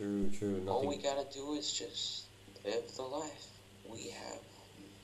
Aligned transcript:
True, 0.00 0.30
true. 0.30 0.62
All 0.66 0.88
we 0.88 0.96
gotta 0.96 1.26
do 1.30 1.52
is 1.52 1.70
just 1.70 2.24
live 2.64 2.90
the 2.96 3.02
life 3.02 3.48
we 3.86 4.08
have 4.08 4.40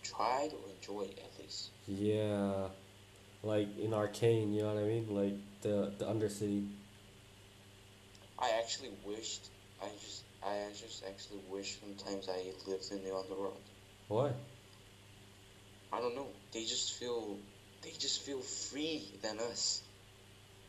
tried 0.03 0.53
or 0.55 0.71
enjoyed 0.75 1.15
at 1.19 1.39
least. 1.39 1.69
Yeah, 1.87 2.69
like 3.43 3.69
in 3.79 3.93
Arcane, 3.93 4.55
you 4.55 4.63
know 4.63 4.73
what 4.73 4.83
I 4.83 4.87
mean? 4.87 5.15
Like 5.15 5.35
the 5.61 5.93
the 5.99 6.07
Undercity. 6.07 6.67
I 8.39 8.53
actually 8.59 8.89
wished, 9.05 9.51
I 9.83 9.89
just, 10.01 10.23
I 10.43 10.65
just 10.75 11.05
actually 11.05 11.41
wish 11.51 11.79
sometimes 11.79 12.31
I 12.31 12.45
lived 12.67 12.91
in 12.91 13.05
the 13.05 13.15
underworld. 13.15 13.61
Why? 14.09 14.31
I 15.93 16.01
don't 16.01 16.15
know. 16.15 16.29
They 16.53 16.65
just 16.65 16.95
feel, 16.95 17.37
they 17.83 17.93
just 17.99 18.23
feel 18.23 18.41
free 18.41 19.13
than 19.21 19.41
us. 19.41 19.83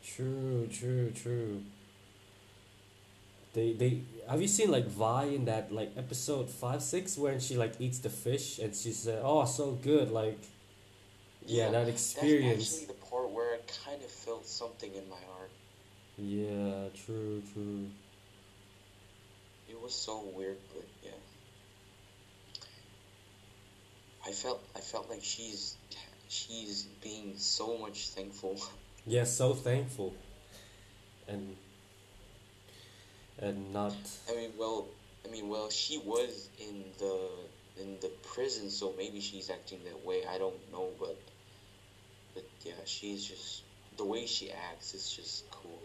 True, 0.04 0.68
true, 0.70 1.12
true. 1.12 1.62
They 3.54 3.72
they 3.72 4.02
have 4.28 4.40
you 4.42 4.48
seen 4.48 4.70
like 4.70 4.86
Vi 4.86 5.24
in 5.24 5.44
that 5.46 5.72
like 5.72 5.92
episode 5.96 6.50
five 6.50 6.82
six 6.82 7.16
when 7.16 7.40
she 7.40 7.56
like 7.56 7.74
eats 7.80 7.98
the 7.98 8.10
fish 8.10 8.58
and 8.58 8.74
she 8.74 8.92
said, 8.92 9.22
"Oh, 9.24 9.44
so 9.44 9.72
good!" 9.72 10.10
Like, 10.10 10.38
yeah, 11.46 11.70
that 11.70 11.88
experience. 11.88 12.70
That's 12.70 12.82
actually 12.82 12.94
the 12.94 13.06
part 13.06 13.30
where 13.30 13.54
I 13.54 13.60
kind 13.86 14.02
of 14.02 14.10
felt 14.10 14.46
something 14.46 14.94
in 14.94 15.08
my 15.08 15.22
heart. 15.32 15.50
Yeah, 16.18 16.88
true, 17.04 17.42
true. 17.54 17.86
It 19.68 19.80
was 19.80 19.94
so 19.94 20.24
weird, 20.34 20.56
but 20.74 20.84
yeah. 21.02 21.10
I 24.26 24.32
felt, 24.32 24.60
I 24.76 24.80
felt 24.80 25.08
like 25.08 25.22
she's, 25.22 25.76
she's 26.28 26.82
being 27.02 27.34
so 27.36 27.78
much 27.78 28.08
thankful. 28.08 28.60
Yeah, 29.06 29.24
so 29.24 29.54
thankful, 29.54 30.14
and 31.28 31.56
and 33.40 33.72
not. 33.72 33.94
I 34.30 34.36
mean, 34.36 34.50
well, 34.58 34.86
I 35.26 35.30
mean, 35.30 35.48
well, 35.48 35.70
she 35.70 35.98
was 35.98 36.48
in 36.60 36.84
the 36.98 37.28
in 37.80 37.96
the 38.00 38.08
prison, 38.34 38.70
so 38.70 38.92
maybe 38.96 39.20
she's 39.20 39.50
acting 39.50 39.80
that 39.84 40.04
way. 40.04 40.22
I 40.26 40.38
don't 40.38 40.60
know, 40.72 40.90
but 40.98 41.16
but 42.34 42.44
yeah, 42.64 42.72
she's 42.84 43.24
just 43.24 43.62
the 43.96 44.04
way 44.04 44.26
she 44.26 44.50
acts 44.52 44.94
is 44.94 45.10
just 45.10 45.50
cool. 45.50 45.78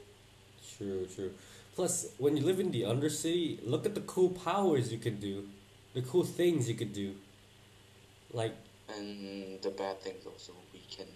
True, 0.78 1.06
true. 1.14 1.32
Plus, 1.76 2.08
when 2.20 2.38
you 2.38 2.44
live 2.44 2.60
in 2.60 2.72
the 2.72 2.84
Undercity, 2.84 3.58
look 3.66 3.86
at 3.86 3.96
the 3.96 4.02
cool 4.02 4.30
powers 4.30 4.92
you 4.92 5.00
could 5.00 5.20
do, 5.20 5.48
the 5.96 6.02
cool 6.04 6.24
things 6.24 6.70
you 6.70 6.76
could 6.76 6.94
do. 6.94 7.16
Like, 8.32 8.54
And 8.96 9.60
the 9.62 9.70
bad 9.72 10.00
things 10.02 10.26
also 10.26 10.54
we 10.72 10.82
can 10.96 11.08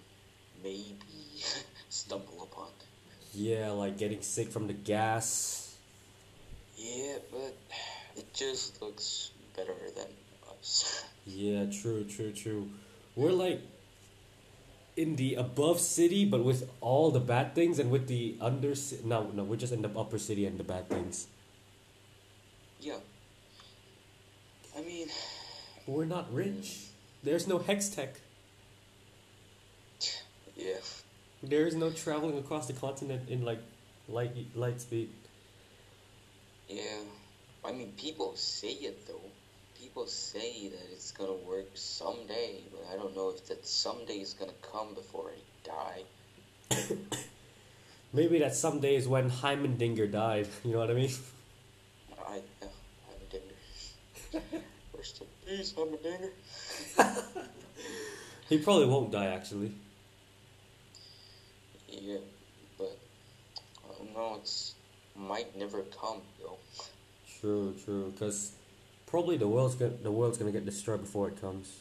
maybe 0.64 1.44
stumble 1.90 2.42
upon. 2.52 2.70
yeah, 3.34 3.70
like 3.70 3.98
getting 3.98 4.22
sick 4.22 4.50
from 4.52 4.66
the 4.68 4.74
gas. 4.74 5.67
Yeah, 6.78 7.18
but 7.32 7.56
it 8.16 8.34
just 8.34 8.82
looks 8.82 9.32
better 9.56 9.76
than 9.96 10.08
us. 10.52 11.04
Yeah, 11.30 11.66
true, 11.66 12.06
true, 12.06 12.32
true. 12.32 12.70
We're 13.18 13.34
like 13.34 13.60
in 14.96 15.18
the 15.18 15.36
above 15.36 15.82
city, 15.82 16.24
but 16.24 16.42
with 16.44 16.70
all 16.80 17.12
the 17.12 17.20
bad 17.20 17.54
things, 17.54 17.80
and 17.80 17.92
with 17.92 18.08
the 18.08 18.38
under. 18.40 18.74
No, 19.04 19.30
no, 19.34 19.44
we're 19.44 19.58
just 19.58 19.74
in 19.74 19.82
the 19.82 19.90
upper 19.90 20.18
city 20.18 20.46
and 20.46 20.58
the 20.58 20.64
bad 20.64 20.88
things. 20.90 21.28
yeah. 22.80 23.00
I 24.78 24.82
mean, 24.84 25.08
We're 25.86 26.06
not 26.06 26.32
rich. 26.34 26.86
There's 27.24 27.46
no 27.48 27.60
Hextech. 27.60 28.10
yeah. 30.56 30.76
There 31.44 31.68
is 31.68 31.76
no 31.76 31.90
traveling 31.92 32.38
across 32.38 32.68
the 32.68 32.74
continent 32.74 33.28
in 33.30 33.44
like 33.44 33.60
light 34.08 34.32
light 34.56 34.80
speed. 34.82 35.10
Yeah, 36.70 37.00
I 37.64 37.72
mean, 37.72 37.94
people 37.98 38.36
say 38.36 38.72
it 38.72 39.08
though. 39.08 39.22
People 39.80 40.08
say 40.08 40.70
that 40.70 40.92
it's 40.92 41.12
gonna 41.12 41.34
work 41.34 41.70
someday, 41.76 42.62
but 42.72 42.86
I 42.92 42.98
don't 42.98 43.16
know 43.16 43.30
if 43.30 43.48
that 43.48 43.66
someday 43.66 44.20
is 44.20 44.34
gonna 44.34 44.52
come 44.62 44.94
before 44.94 45.32
I 45.32 46.06
die. 46.76 46.76
Maybe 48.14 48.40
that 48.40 48.56
some 48.56 48.80
days 48.80 49.08
when 49.08 49.30
Heimerdinger 49.30 50.12
died. 50.12 50.48
You 50.64 50.74
know 50.74 50.80
what 50.80 50.92
I 50.92 50.94
mean? 50.94 51.12
I, 52.28 52.42
uh, 52.62 52.68
I'm 53.10 53.28
dinger. 53.30 54.54
Rest 54.98 55.22
in 55.22 55.28
peace, 55.46 55.74
I'm 55.78 55.96
dinger. 55.98 56.32
He 58.50 58.58
probably 58.60 58.86
won't 58.86 59.12
die 59.12 59.26
actually. 59.28 59.74
Yeah, 61.90 62.20
but 62.78 62.98
I 63.84 63.98
don't 63.98 64.14
know. 64.14 64.38
It's 64.40 64.76
might 65.18 65.58
never 65.58 65.82
come 65.84 66.22
though. 66.40 66.58
True, 67.40 67.76
true. 67.84 68.12
Because 68.12 68.52
probably 69.06 69.38
the 69.38 69.48
world's 69.48 69.76
gonna 69.76 69.92
the 70.04 70.12
world's 70.12 70.38
gonna 70.38 70.52
get 70.52 70.66
destroyed 70.66 71.02
before 71.02 71.28
it 71.28 71.40
comes. 71.42 71.80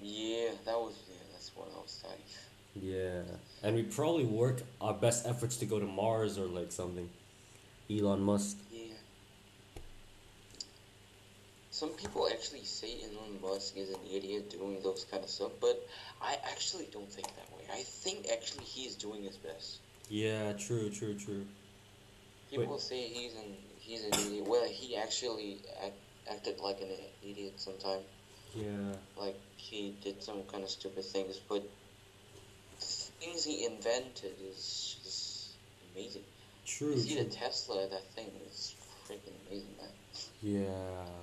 Yeah, 0.00 0.50
that 0.64 0.76
was 0.76 0.94
yeah. 1.08 1.16
That's 1.32 1.50
what 1.54 1.68
I 1.74 1.80
was 1.80 2.02
saying. 2.02 2.14
Yeah, 2.74 3.22
and 3.62 3.74
we 3.74 3.82
probably 3.82 4.26
work 4.26 4.62
our 4.80 4.92
best 4.92 5.26
efforts 5.26 5.56
to 5.58 5.66
go 5.66 5.78
to 5.78 5.86
Mars 5.86 6.38
or 6.38 6.46
like 6.46 6.72
something. 6.72 7.08
Elon 7.90 8.20
Musk. 8.20 8.58
Yeah. 8.70 8.94
Some 11.70 11.90
people 11.90 12.28
actually 12.32 12.64
say 12.64 12.96
Elon 13.04 13.40
Musk 13.40 13.76
is 13.76 13.90
an 13.90 14.00
idiot 14.12 14.50
doing 14.50 14.78
those 14.82 15.06
kind 15.10 15.22
of 15.22 15.30
stuff, 15.30 15.52
but 15.60 15.86
I 16.20 16.36
actually 16.50 16.88
don't 16.92 17.10
think 17.10 17.28
that 17.28 17.56
way. 17.56 17.64
I 17.72 17.82
think 17.82 18.26
actually 18.32 18.64
he's 18.64 18.94
doing 18.94 19.22
his 19.22 19.36
best. 19.36 19.78
Yeah, 20.08 20.52
true, 20.54 20.90
true, 20.90 21.14
true. 21.14 21.44
People 22.56 22.74
Wait. 22.74 22.80
say 22.80 23.00
he's 23.02 23.34
an 23.34 23.56
he's 23.78 24.04
an 24.04 24.14
idiot. 24.14 24.46
Well, 24.46 24.64
he 24.64 24.96
actually 24.96 25.58
act, 25.82 25.94
acted 26.30 26.58
like 26.58 26.80
an 26.80 26.88
idiot 27.22 27.54
sometime. 27.56 28.00
Yeah, 28.54 28.94
Like 29.18 29.38
he 29.56 29.94
did 30.02 30.22
some 30.22 30.42
kind 30.44 30.64
of 30.64 30.70
stupid 30.70 31.04
things, 31.04 31.38
but 31.48 31.62
the 32.80 32.86
things 33.20 33.44
he 33.44 33.66
invented 33.66 34.32
is 34.50 34.96
just 35.04 35.48
amazing. 35.94 36.22
true, 36.64 36.92
you 36.92 36.98
see 36.98 37.22
the 37.22 37.24
Tesla, 37.28 37.86
that 37.88 38.10
thing 38.14 38.30
is 38.48 38.74
freaking 39.06 39.34
amazing, 39.46 39.74
man. 39.78 39.90
Yeah, 40.42 41.06